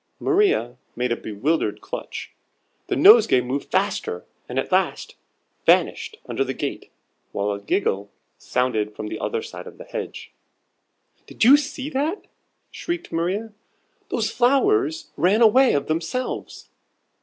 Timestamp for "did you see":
11.27-11.87